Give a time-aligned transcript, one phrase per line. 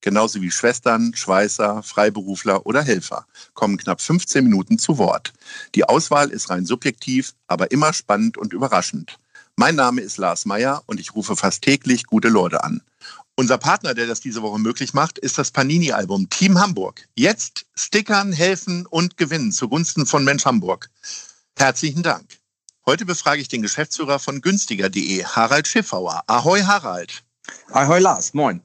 [0.00, 5.32] genauso wie Schwestern, Schweißer, Freiberufler oder Helfer, kommen knapp 15 Minuten zu Wort.
[5.74, 9.18] Die Auswahl ist rein subjektiv, aber immer spannend und überraschend.
[9.56, 12.80] Mein Name ist Lars Meyer und ich rufe fast täglich gute Leute an.
[13.34, 17.06] Unser Partner, der das diese Woche möglich macht, ist das Panini-Album Team Hamburg.
[17.14, 20.90] Jetzt stickern, helfen und gewinnen zugunsten von Mensch Hamburg.
[21.56, 22.38] Herzlichen Dank.
[22.86, 26.22] Heute befrage ich den Geschäftsführer von günstiger.de, Harald Schiffauer.
[26.26, 27.22] Ahoi, Harald.
[27.70, 28.34] Ahoi, Lars.
[28.34, 28.62] Moin.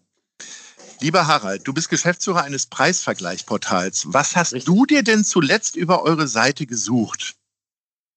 [1.04, 4.06] Lieber Harald, du bist Geschäftsführer eines Preisvergleichsportals.
[4.14, 7.36] Was hast du dir denn zuletzt über eure Seite gesucht?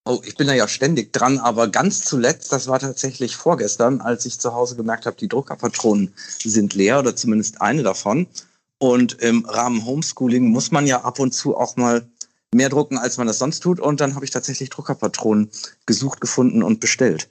[0.05, 4.25] Oh, ich bin da ja ständig dran, aber ganz zuletzt, das war tatsächlich vorgestern, als
[4.25, 8.28] ich zu Hause gemerkt habe, die Druckerpatronen sind leer oder zumindest eine davon.
[8.78, 12.09] Und im Rahmen Homeschooling muss man ja ab und zu auch mal
[12.55, 13.81] mehr drucken, als man das sonst tut.
[13.81, 15.50] Und dann habe ich tatsächlich Druckerpatronen
[15.87, 17.28] gesucht, gefunden und bestellt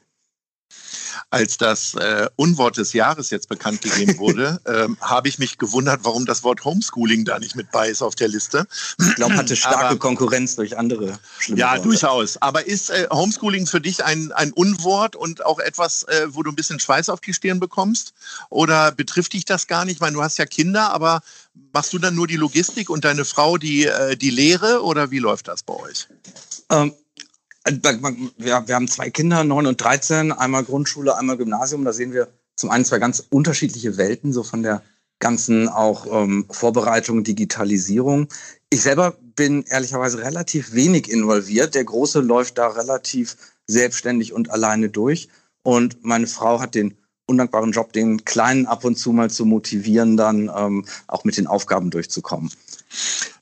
[1.29, 6.01] als das äh, Unwort des Jahres jetzt bekannt gegeben wurde, ähm, habe ich mich gewundert,
[6.03, 8.67] warum das Wort Homeschooling da nicht mit bei ist auf der Liste.
[8.99, 11.83] Ich glaube, hatte starke Aber, Konkurrenz durch andere schlimme Ja, Worte.
[11.83, 12.37] durchaus.
[12.41, 16.51] Aber ist äh, Homeschooling für dich ein, ein Unwort und auch etwas, äh, wo du
[16.51, 18.13] ein bisschen Schweiß auf die Stirn bekommst?
[18.49, 19.95] Oder betrifft dich das gar nicht?
[19.95, 21.21] Ich meine, du hast ja Kinder, aber
[21.73, 25.19] machst du dann nur die Logistik und deine Frau die, äh, die Lehre oder wie
[25.19, 26.07] läuft das bei euch?
[26.69, 27.04] Ähm, äh,
[27.65, 31.83] wir, wir haben zwei Kinder, neun und 13, einmal Grundschule, einmal Gymnasium.
[31.83, 34.83] Da sehen wir zum einen zwei ganz unterschiedliche Welten, so von der
[35.19, 38.27] ganzen auch ähm, Vorbereitung, Digitalisierung.
[38.69, 41.75] Ich selber bin ehrlicherweise relativ wenig involviert.
[41.75, 45.29] Der Große läuft da relativ selbstständig und alleine durch.
[45.63, 50.15] Und meine Frau hat den undankbaren Job, den Kleinen ab und zu mal zu motivieren,
[50.15, 52.51] dann ähm, auch mit den Aufgaben durchzukommen.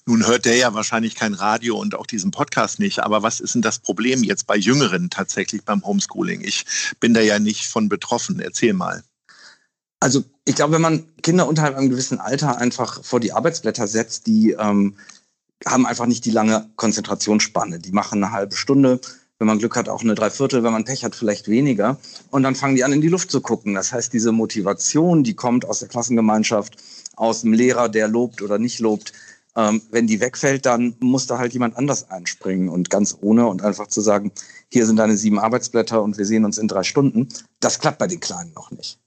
[0.05, 2.99] Nun hört der ja wahrscheinlich kein Radio und auch diesen Podcast nicht.
[2.99, 6.41] Aber was ist denn das Problem jetzt bei Jüngeren tatsächlich beim Homeschooling?
[6.41, 6.65] Ich
[6.99, 8.39] bin da ja nicht von betroffen.
[8.39, 9.03] Erzähl mal.
[10.01, 14.27] Also ich glaube, wenn man Kinder unterhalb einem gewissen Alter einfach vor die Arbeitsblätter setzt,
[14.27, 14.97] die ähm,
[15.65, 17.79] haben einfach nicht die lange Konzentrationsspanne.
[17.79, 18.99] Die machen eine halbe Stunde,
[19.39, 21.97] wenn man Glück hat, auch eine Dreiviertel, wenn man Pech hat, vielleicht weniger.
[22.31, 23.73] Und dann fangen die an, in die Luft zu gucken.
[23.75, 26.75] Das heißt, diese Motivation, die kommt aus der Klassengemeinschaft,
[27.15, 29.13] aus dem Lehrer, der lobt oder nicht lobt,
[29.55, 33.61] ähm, wenn die wegfällt, dann muss da halt jemand anders einspringen und ganz ohne und
[33.63, 34.31] einfach zu sagen,
[34.71, 38.07] hier sind deine sieben Arbeitsblätter und wir sehen uns in drei Stunden, das klappt bei
[38.07, 38.99] den Kleinen noch nicht.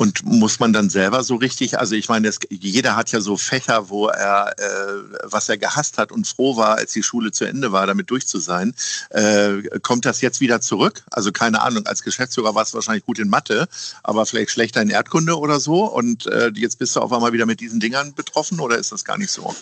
[0.00, 3.36] Und muss man dann selber so richtig, also ich meine, es, jeder hat ja so
[3.36, 4.92] Fächer, wo er, äh,
[5.24, 8.28] was er gehasst hat und froh war, als die Schule zu Ende war, damit durch
[8.28, 8.74] zu sein.
[9.10, 11.02] Äh, kommt das jetzt wieder zurück?
[11.10, 13.66] Also keine Ahnung, als Geschäftsführer war es wahrscheinlich gut in Mathe,
[14.04, 15.84] aber vielleicht schlechter in Erdkunde oder so.
[15.86, 19.04] Und äh, jetzt bist du auf einmal wieder mit diesen Dingern betroffen oder ist das
[19.04, 19.52] gar nicht so?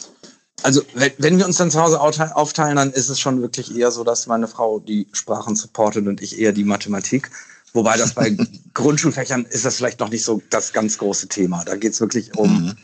[0.63, 4.05] Also wenn wir uns dann zu Hause aufteilen, dann ist es schon wirklich eher so,
[4.05, 7.31] dass meine Frau die Sprachen supportet und ich eher die Mathematik.
[7.73, 8.37] Wobei das bei
[8.75, 11.65] Grundschulfächern ist das vielleicht noch nicht so das ganz große Thema.
[11.65, 12.75] Da geht es wirklich um mhm.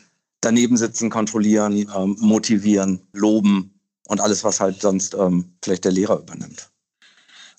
[0.41, 6.19] daneben sitzen, kontrollieren, ähm, motivieren, loben und alles, was halt sonst ähm, vielleicht der Lehrer
[6.21, 6.72] übernimmt.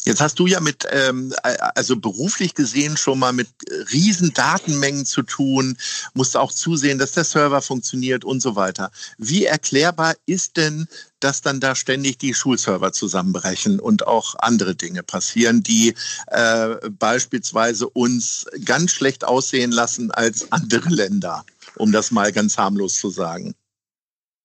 [0.06, 1.34] Jetzt hast du ja mit, ähm,
[1.76, 3.48] also beruflich gesehen schon mal mit
[3.92, 5.78] riesen Datenmengen zu tun,
[6.14, 8.92] musst auch zusehen, dass der Server funktioniert und so weiter.
[9.18, 10.88] Wie erklärbar ist denn,
[11.22, 15.96] dass dann da ständig die Schulserver zusammenbrechen und auch andere Dinge passieren, die
[16.28, 22.96] äh, beispielsweise uns ganz schlecht aussehen lassen als andere Länder, um das mal ganz harmlos
[22.96, 23.56] zu sagen?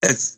[0.01, 0.38] Es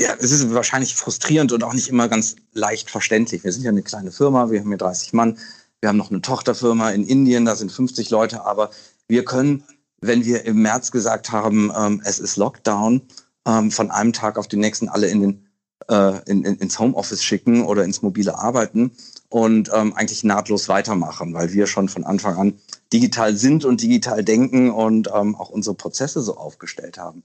[0.00, 3.44] ja, es ist wahrscheinlich frustrierend und auch nicht immer ganz leicht verständlich.
[3.44, 5.38] Wir sind ja eine kleine Firma, wir haben hier 30 Mann,
[5.80, 8.70] wir haben noch eine Tochterfirma in Indien, da sind 50 Leute, aber
[9.08, 9.62] wir können,
[10.00, 13.02] wenn wir im März gesagt haben, ähm, es ist Lockdown,
[13.46, 15.46] ähm, von einem Tag auf den nächsten alle in den,
[15.88, 18.92] äh, in, in, ins Homeoffice schicken oder ins mobile Arbeiten
[19.28, 22.58] und ähm, eigentlich nahtlos weitermachen, weil wir schon von Anfang an
[22.90, 27.22] digital sind und digital denken und ähm, auch unsere Prozesse so aufgestellt haben.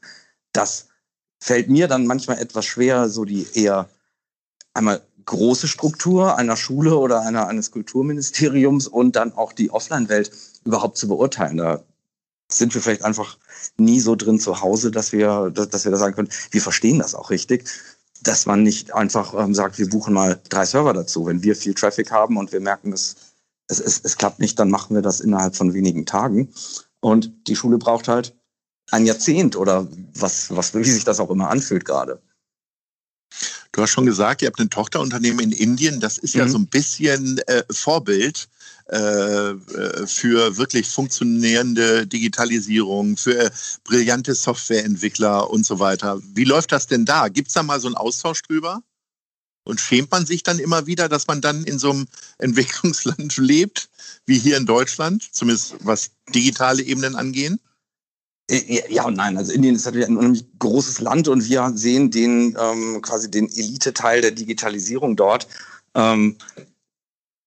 [0.52, 0.88] Das
[1.40, 3.90] fällt mir dann manchmal etwas schwer, so die eher
[4.74, 10.32] einmal große Struktur einer Schule oder einer, eines Kulturministeriums und dann auch die Offline-Welt
[10.66, 11.58] überhaupt zu beurteilen.
[11.58, 11.84] Da
[12.52, 13.38] sind wir vielleicht einfach
[13.78, 17.16] nie so drin zu Hause, dass wir, dass wir da sagen können, wir verstehen das
[17.16, 17.68] auch richtig,
[18.22, 21.26] dass man nicht einfach ähm, sagt, wir buchen mal drei Server dazu.
[21.26, 23.16] Wenn wir viel Traffic haben und wir merken, es,
[23.68, 26.54] es, es, es klappt nicht, dann machen wir das innerhalb von wenigen Tagen.
[27.02, 28.36] Und die Schule braucht halt
[28.92, 32.22] ein Jahrzehnt oder was, was, wie sich das auch immer anfühlt gerade.
[33.72, 36.00] Du hast schon gesagt, ihr habt ein Tochterunternehmen in Indien.
[36.00, 36.40] Das ist mhm.
[36.40, 38.48] ja so ein bisschen äh, Vorbild
[38.88, 38.98] äh,
[39.50, 43.52] äh, für wirklich funktionierende Digitalisierung, für
[43.84, 46.22] brillante Softwareentwickler und so weiter.
[46.34, 47.28] Wie läuft das denn da?
[47.28, 48.82] Gibt es da mal so einen Austausch drüber?
[49.66, 52.08] Und schämt man sich dann immer wieder, dass man dann in so einem
[52.38, 53.90] Entwicklungsland lebt,
[54.28, 57.60] wie hier in Deutschland, zumindest was digitale Ebenen angehen?
[58.50, 59.38] Äh, ja und nein.
[59.38, 63.50] Also Indien ist natürlich ein unheimlich großes Land und wir sehen den ähm, quasi den
[63.50, 65.48] Elite-Teil der Digitalisierung dort.
[65.96, 66.38] Ähm,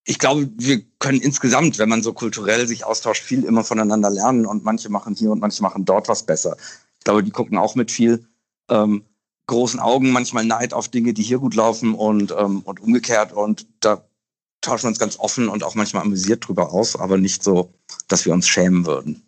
[0.05, 4.47] ich glaube, wir können insgesamt, wenn man so kulturell sich austauscht, viel immer voneinander lernen
[4.47, 6.57] und manche machen hier und manche machen dort was besser.
[6.99, 8.27] Ich glaube, die gucken auch mit viel
[8.71, 9.05] ähm,
[9.47, 13.35] großen Augen manchmal Neid auf Dinge, die hier gut laufen und, ähm, und umgekehrt.
[13.35, 14.03] Und da
[14.63, 17.73] tauschen wir uns ganz offen und auch manchmal amüsiert drüber aus, aber nicht so,
[18.09, 19.28] dass wir uns schämen würden.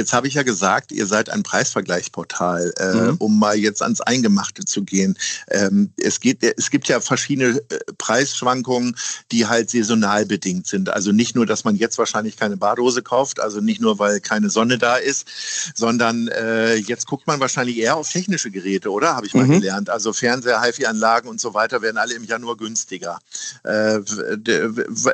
[0.00, 3.16] Jetzt habe ich ja gesagt, ihr seid ein Preisvergleichsportal, äh, mhm.
[3.18, 5.14] um mal jetzt ans Eingemachte zu gehen.
[5.50, 8.96] Ähm, es, geht, es gibt ja verschiedene äh, Preisschwankungen,
[9.30, 10.88] die halt saisonal bedingt sind.
[10.88, 14.48] Also nicht nur, dass man jetzt wahrscheinlich keine Badhose kauft, also nicht nur, weil keine
[14.48, 15.26] Sonne da ist,
[15.74, 19.16] sondern äh, jetzt guckt man wahrscheinlich eher auf technische Geräte, oder?
[19.16, 19.60] Habe ich mal mhm.
[19.60, 19.90] gelernt.
[19.90, 23.18] Also Fernseher, HiFi-Anlagen und so weiter werden alle im Januar günstiger.
[23.64, 23.98] Äh,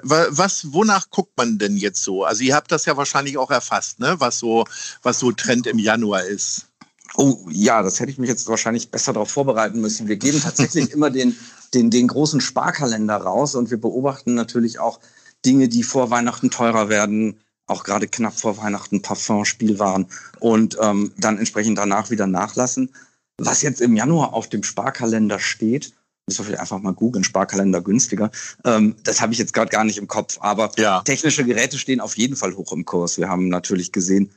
[0.04, 2.22] was, wonach guckt man denn jetzt so?
[2.22, 4.14] Also ihr habt das ja wahrscheinlich auch erfasst, ne?
[4.18, 4.64] was so
[5.02, 6.66] was so Trend im Januar ist.
[7.16, 10.08] Oh ja, das hätte ich mich jetzt wahrscheinlich besser darauf vorbereiten müssen.
[10.08, 11.36] Wir geben tatsächlich immer den,
[11.72, 15.00] den, den großen Sparkalender raus und wir beobachten natürlich auch
[15.44, 20.06] Dinge, die vor Weihnachten teurer werden, auch gerade knapp vor Weihnachten Parfum, Spielwaren
[20.40, 22.92] und ähm, dann entsprechend danach wieder nachlassen.
[23.38, 25.92] Was jetzt im Januar auf dem Sparkalender steht,
[26.26, 28.30] müssen wir vielleicht einfach mal googeln, Sparkalender günstiger.
[28.64, 31.00] Ähm, das habe ich jetzt gerade gar nicht im Kopf, aber ja.
[31.02, 33.18] technische Geräte stehen auf jeden Fall hoch im Kurs.
[33.18, 34.30] Wir haben natürlich gesehen,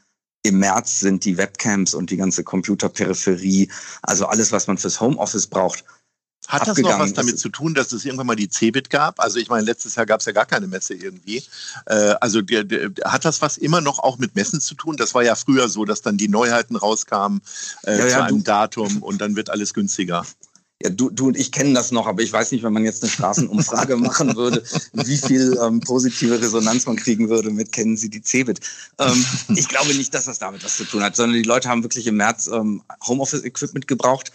[0.44, 3.70] im März sind die Webcams und die ganze Computerperipherie,
[4.02, 5.84] also alles, was man fürs Homeoffice braucht,
[6.50, 9.20] hat das noch was damit zu tun, dass es irgendwann mal die CeBIT gab?
[9.20, 11.44] Also ich meine, letztes Jahr gab es ja gar keine Messe irgendwie.
[11.86, 14.98] Äh, also der, der, hat das was immer noch auch mit Messen zu tun?
[14.98, 17.42] Das war ja früher so, dass dann die Neuheiten rauskamen
[17.84, 20.26] äh, ja, ja, zu einem Datum und dann wird alles günstiger.
[20.82, 23.04] Ja, du, du und ich kennen das noch, aber ich weiß nicht, wenn man jetzt
[23.04, 28.10] eine Straßenumfrage machen würde, wie viel ähm, positive Resonanz man kriegen würde mit kennen Sie
[28.10, 28.62] die Cebit.
[28.98, 31.84] Ähm, ich glaube nicht, dass das damit was zu tun hat, sondern die Leute haben
[31.84, 34.32] wirklich im März ähm, Homeoffice-Equipment gebraucht.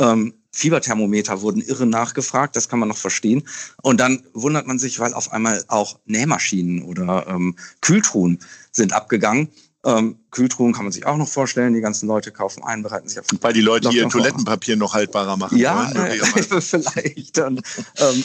[0.00, 3.46] Ähm, Fieberthermometer wurden irre nachgefragt, das kann man noch verstehen.
[3.82, 8.40] Und dann wundert man sich, weil auf einmal auch Nähmaschinen oder ähm, Kühltruhen
[8.72, 9.48] sind abgegangen.
[9.84, 11.74] Ähm, Kühltruhen kann man sich auch noch vorstellen.
[11.74, 14.94] Die ganzen Leute kaufen ein, bereiten sich auf den Weil die Leute ihr Toilettenpapier noch
[14.94, 16.06] haltbarer machen ja, wollen.
[16.06, 17.38] Äh, vielleicht.
[17.38, 17.62] Und,
[17.98, 18.24] ähm,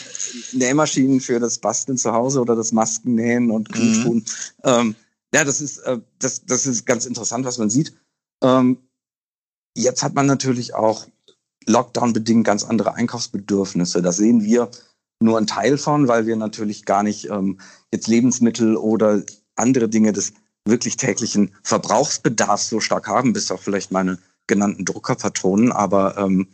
[0.52, 3.74] Nähmaschinen für das Basteln zu Hause oder das Maskennähen und mhm.
[3.74, 4.18] Kühltruhen.
[4.18, 4.24] Mhm.
[4.64, 4.94] Ähm,
[5.34, 7.94] ja, das ist, äh, das, das ist ganz interessant, was man sieht.
[8.42, 8.78] Ähm,
[9.76, 11.06] jetzt hat man natürlich auch
[11.66, 14.02] Lockdown-bedingt ganz andere Einkaufsbedürfnisse.
[14.02, 14.70] Das sehen wir
[15.20, 17.60] nur ein Teil von, weil wir natürlich gar nicht ähm,
[17.92, 19.22] jetzt Lebensmittel oder
[19.54, 20.32] andere Dinge des
[20.64, 25.72] wirklich täglichen Verbrauchsbedarf so stark haben, bis auf vielleicht meine genannten Druckerpatronen.
[25.72, 26.48] Aber ähm,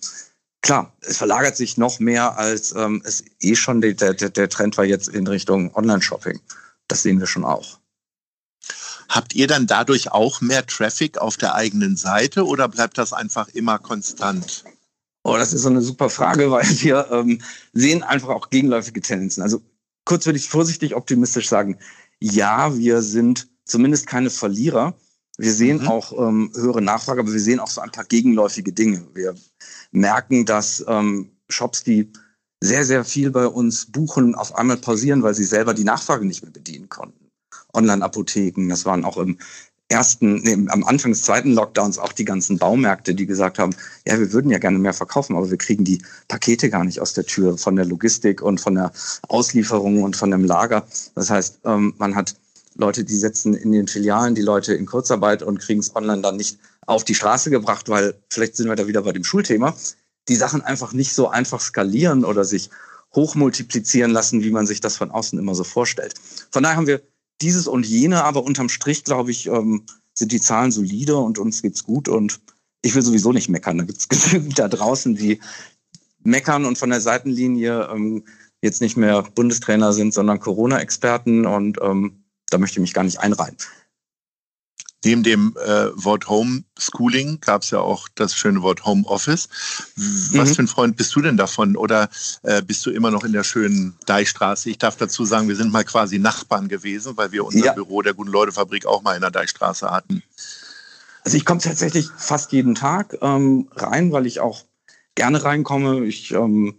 [0.63, 4.77] klar, es verlagert sich noch mehr, als ähm, es eh schon der, der, der Trend
[4.77, 6.41] war jetzt in Richtung Online-Shopping.
[6.89, 7.79] Das sehen wir schon auch.
[9.09, 13.49] Habt ihr dann dadurch auch mehr Traffic auf der eigenen Seite oder bleibt das einfach
[13.49, 14.65] immer konstant?
[15.23, 17.41] Oh, das ist so eine super Frage, weil wir ähm,
[17.73, 19.43] sehen einfach auch gegenläufige Tendenzen.
[19.43, 19.63] Also
[20.05, 21.79] kurz würde ich vorsichtig optimistisch sagen,
[22.21, 24.95] ja, wir sind zumindest keine Verlierer.
[25.37, 25.89] Wir sehen mhm.
[25.89, 29.07] auch ähm, höhere Nachfrage, aber wir sehen auch so ein paar gegenläufige Dinge.
[29.13, 29.35] Wir
[29.91, 32.11] merken, dass ähm, Shops, die
[32.63, 36.43] sehr, sehr viel bei uns buchen, auf einmal pausieren, weil sie selber die Nachfrage nicht
[36.43, 37.31] mehr bedienen konnten.
[37.75, 39.37] Online-Apotheken, das waren auch im
[39.89, 43.75] ersten, nee, am Anfang des zweiten Lockdowns auch die ganzen Baumärkte, die gesagt haben,
[44.07, 47.13] ja, wir würden ja gerne mehr verkaufen, aber wir kriegen die Pakete gar nicht aus
[47.13, 48.91] der Tür von der Logistik und von der
[49.29, 50.87] Auslieferung und von dem Lager.
[51.15, 52.35] Das heißt, ähm, man hat
[52.79, 56.37] Leute, die setzen in den Filialen die Leute in Kurzarbeit und kriegen es online dann
[56.37, 59.75] nicht auf die Straße gebracht, weil vielleicht sind wir da wieder bei dem Schulthema,
[60.29, 62.71] die Sachen einfach nicht so einfach skalieren oder sich
[63.15, 66.15] hochmultiplizieren lassen, wie man sich das von außen immer so vorstellt.
[66.51, 67.03] Von daher haben wir
[67.41, 71.63] dieses und jene, aber unterm Strich, glaube ich, ähm, sind die Zahlen solide und uns
[71.63, 72.41] geht's gut und
[72.83, 73.79] ich will sowieso nicht meckern.
[73.79, 75.41] Da gibt's genügend da draußen, die
[76.23, 78.25] meckern und von der Seitenlinie ähm,
[78.63, 83.21] jetzt nicht mehr Bundestrainer sind, sondern Corona-Experten und ähm, da möchte ich mich gar nicht
[83.21, 83.57] einreihen.
[85.05, 89.49] Neben dem äh, Wort Homeschooling gab es ja auch das schöne Wort Homeoffice.
[90.33, 90.55] Was mhm.
[90.55, 91.77] für ein Freund bist du denn davon?
[91.77, 92.09] Oder
[92.43, 94.69] äh, bist du immer noch in der schönen Deichstraße?
[94.69, 97.73] Ich darf dazu sagen, wir sind mal quasi Nachbarn gewesen, weil wir unser ja.
[97.73, 100.25] Büro der Guten Leute Fabrik auch mal in der Deichstraße hatten.
[101.25, 104.65] Also ich komme tatsächlich fast jeden Tag ähm, rein, weil ich auch
[105.15, 106.05] gerne reinkomme.
[106.05, 106.79] Ich ähm,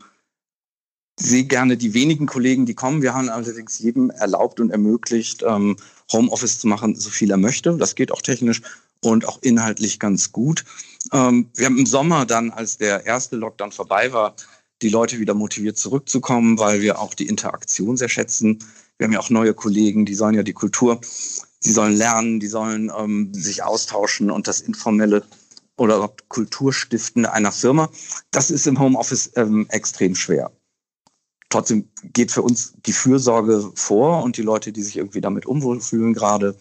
[1.19, 3.01] sehe gerne die wenigen Kollegen, die kommen.
[3.01, 5.77] Wir haben allerdings jedem erlaubt und ermöglicht, ähm,
[6.11, 7.75] Homeoffice zu machen, so viel er möchte.
[7.77, 8.61] Das geht auch technisch
[9.01, 10.63] und auch inhaltlich ganz gut.
[11.11, 14.35] Ähm, wir haben im Sommer dann, als der erste Lockdown vorbei war,
[14.81, 18.59] die Leute wieder motiviert zurückzukommen, weil wir auch die Interaktion sehr schätzen.
[18.97, 21.01] Wir haben ja auch neue Kollegen, die sollen ja die Kultur,
[21.63, 25.23] die sollen lernen, die sollen ähm, sich austauschen und das informelle
[25.77, 27.89] oder Kulturstiften einer Firma.
[28.31, 30.51] Das ist im Homeoffice ähm, extrem schwer.
[31.49, 35.79] Trotzdem geht für uns die Fürsorge vor und die Leute, die sich irgendwie damit unwohl
[35.79, 36.55] fühlen, gerade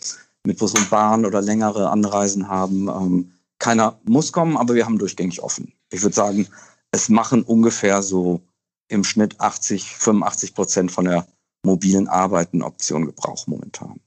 [0.44, 4.98] mit Bus und Bahn oder längere Anreisen haben, ähm, keiner muss kommen, aber wir haben
[4.98, 5.72] durchgängig offen.
[5.90, 6.46] Ich würde sagen,
[6.92, 8.40] es machen ungefähr so
[8.88, 11.26] im Schnitt 80, 85 Prozent von der
[11.64, 14.00] mobilen Arbeit eine Option Gebrauch momentan.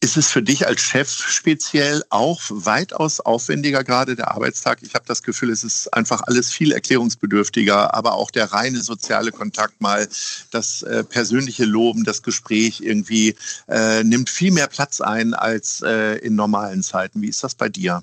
[0.00, 4.78] Ist es für dich als Chef speziell auch weitaus aufwendiger gerade der Arbeitstag?
[4.82, 9.32] Ich habe das Gefühl, es ist einfach alles viel erklärungsbedürftiger, aber auch der reine soziale
[9.32, 10.08] Kontakt mal,
[10.52, 13.34] das äh, persönliche Loben, das Gespräch irgendwie
[13.66, 17.20] äh, nimmt viel mehr Platz ein als äh, in normalen Zeiten.
[17.20, 18.02] Wie ist das bei dir?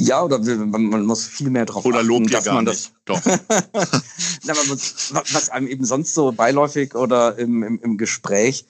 [0.00, 2.92] Ja, oder man muss viel mehr darauf oder achten, dass man das.
[3.04, 3.20] Doch.
[4.44, 8.64] Na, muss, was einem eben sonst so beiläufig oder im, im, im Gespräch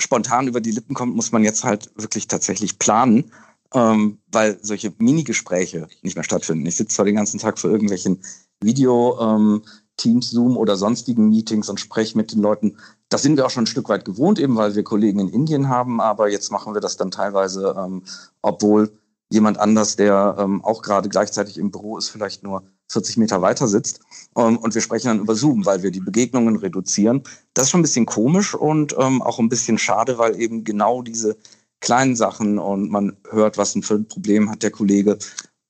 [0.00, 3.32] spontan über die Lippen kommt, muss man jetzt halt wirklich tatsächlich planen,
[3.74, 6.66] ähm, weil solche Mini-Gespräche nicht mehr stattfinden.
[6.66, 8.22] Ich sitze zwar den ganzen Tag vor irgendwelchen
[8.60, 9.62] Video, ähm,
[10.00, 12.76] Zoom oder sonstigen Meetings und spreche mit den Leuten.
[13.08, 15.68] Das sind wir auch schon ein Stück weit gewohnt, eben weil wir Kollegen in Indien
[15.68, 18.04] haben, aber jetzt machen wir das dann teilweise, ähm,
[18.40, 18.92] obwohl
[19.30, 23.68] jemand anders, der ähm, auch gerade gleichzeitig im Büro ist, vielleicht nur 40 Meter weiter
[23.68, 24.00] sitzt.
[24.36, 27.22] Ähm, und wir sprechen dann über Zoom, weil wir die Begegnungen reduzieren.
[27.54, 31.02] Das ist schon ein bisschen komisch und ähm, auch ein bisschen schade, weil eben genau
[31.02, 31.36] diese
[31.80, 35.18] kleinen Sachen und man hört, was ein Problem hat der Kollege,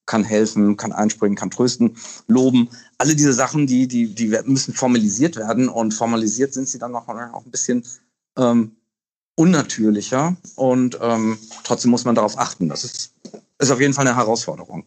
[0.07, 1.97] kann helfen, kann einspringen, kann trösten,
[2.29, 2.71] loben.
[2.97, 7.09] Alle diese Sachen, die, die, die müssen formalisiert werden und formalisiert sind sie dann auch,
[7.09, 7.85] auch ein bisschen
[8.39, 8.73] ähm,
[9.35, 12.71] unnatürlicher und ähm, trotzdem muss man darauf achten.
[12.71, 13.13] Das ist
[13.59, 14.85] ist auf jeden Fall eine Herausforderung.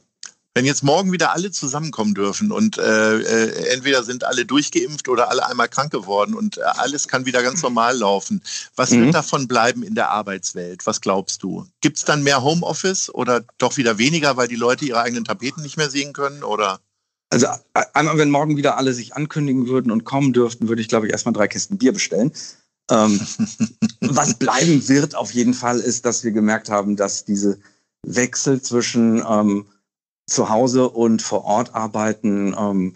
[0.54, 5.30] Wenn jetzt morgen wieder alle zusammenkommen dürfen und äh, äh, entweder sind alle durchgeimpft oder
[5.30, 8.42] alle einmal krank geworden und äh, alles kann wieder ganz normal laufen,
[8.76, 9.06] was mhm.
[9.06, 10.86] wird davon bleiben in der Arbeitswelt?
[10.86, 11.66] Was glaubst du?
[11.80, 15.62] Gibt es dann mehr Homeoffice oder doch wieder weniger, weil die Leute ihre eigenen Tapeten
[15.62, 16.44] nicht mehr sehen können?
[16.44, 16.82] Oder?
[17.30, 17.48] Also
[17.94, 21.14] einmal, wenn morgen wieder alle sich ankündigen würden und kommen dürften, würde ich, glaube ich,
[21.14, 22.34] erstmal drei Kisten Bier bestellen.
[22.90, 23.22] Ähm,
[24.02, 27.58] was bleiben wird auf jeden Fall, ist, dass wir gemerkt haben, dass diese
[28.06, 29.66] Wechsel zwischen ähm,
[30.32, 32.96] zu Hause und vor Ort arbeiten, ähm,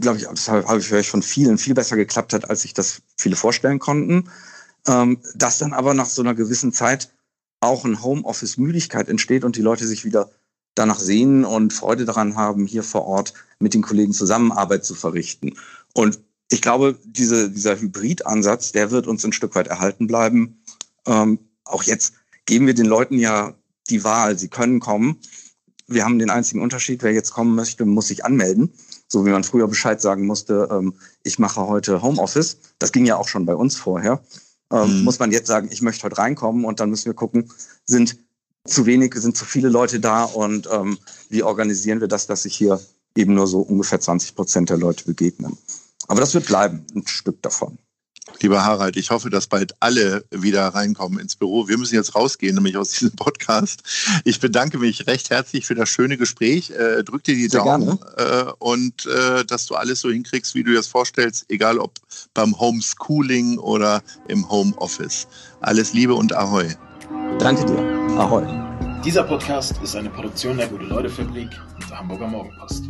[0.00, 3.02] glaube ich, das habe ich vielleicht von vielen viel besser geklappt hat, als sich das
[3.16, 4.28] viele vorstellen konnten.
[4.86, 7.12] Ähm, dass dann aber nach so einer gewissen Zeit
[7.60, 10.30] auch ein Homeoffice-Müdigkeit entsteht und die Leute sich wieder
[10.74, 15.56] danach sehnen und Freude daran haben, hier vor Ort mit den Kollegen Zusammenarbeit zu verrichten.
[15.94, 20.62] Und ich glaube, diese, dieser Hybrid-Ansatz, der wird uns ein Stück weit erhalten bleiben.
[21.06, 22.14] Ähm, auch jetzt
[22.46, 23.54] geben wir den Leuten ja
[23.90, 24.38] die Wahl.
[24.38, 25.18] Sie können kommen.
[25.88, 28.72] Wir haben den einzigen Unterschied, wer jetzt kommen möchte, muss sich anmelden.
[29.08, 32.58] So wie man früher Bescheid sagen musste, ähm, ich mache heute Homeoffice.
[32.78, 34.22] Das ging ja auch schon bei uns vorher.
[34.70, 35.04] Ähm, mhm.
[35.04, 37.50] Muss man jetzt sagen, ich möchte heute reinkommen und dann müssen wir gucken,
[37.86, 38.18] sind
[38.66, 40.98] zu wenig, sind zu viele Leute da und ähm,
[41.30, 42.78] wie organisieren wir das, dass sich hier
[43.16, 45.56] eben nur so ungefähr 20 Prozent der Leute begegnen.
[46.06, 47.78] Aber das wird bleiben, ein Stück davon.
[48.40, 51.68] Lieber Harald, ich hoffe, dass bald alle wieder reinkommen ins Büro.
[51.68, 53.82] Wir müssen jetzt rausgehen, nämlich aus diesem Podcast.
[54.24, 56.70] Ich bedanke mich recht herzlich für das schöne Gespräch.
[56.70, 60.62] Äh, drück dir die Sehr Daumen äh, und äh, dass du alles so hinkriegst, wie
[60.62, 61.94] du dir das vorstellst, egal ob
[62.34, 65.26] beim Homeschooling oder im Homeoffice.
[65.60, 66.68] Alles Liebe und Ahoi.
[67.38, 67.78] Danke dir.
[68.18, 68.46] Ahoi.
[69.04, 72.84] Dieser Podcast ist eine Produktion der Gute-Leute-Fabrik und der Hamburger Morgenpost.